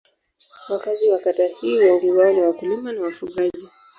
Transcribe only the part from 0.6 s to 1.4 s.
Wakazi wa